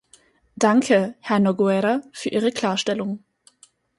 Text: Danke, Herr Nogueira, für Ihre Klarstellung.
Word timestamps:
Danke, 0.55 1.13
Herr 1.19 1.37
Nogueira, 1.39 2.01
für 2.11 2.29
Ihre 2.29 2.51
Klarstellung. 2.51 3.23